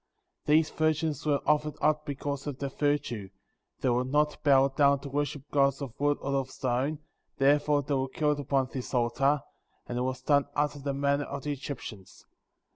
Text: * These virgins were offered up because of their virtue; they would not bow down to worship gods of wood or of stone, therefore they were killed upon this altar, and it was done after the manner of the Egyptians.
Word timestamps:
* 0.25 0.45
These 0.47 0.71
virgins 0.71 1.27
were 1.27 1.41
offered 1.47 1.75
up 1.79 2.07
because 2.07 2.47
of 2.47 2.57
their 2.57 2.69
virtue; 2.71 3.29
they 3.81 3.89
would 3.91 4.07
not 4.07 4.43
bow 4.43 4.67
down 4.69 4.99
to 5.01 5.09
worship 5.09 5.43
gods 5.51 5.79
of 5.79 5.93
wood 5.99 6.17
or 6.21 6.33
of 6.37 6.49
stone, 6.49 6.97
therefore 7.37 7.83
they 7.83 7.93
were 7.93 8.09
killed 8.09 8.39
upon 8.39 8.69
this 8.73 8.95
altar, 8.95 9.41
and 9.85 9.99
it 9.99 10.01
was 10.01 10.23
done 10.23 10.47
after 10.55 10.79
the 10.79 10.95
manner 10.95 11.25
of 11.25 11.43
the 11.43 11.51
Egyptians. 11.53 12.25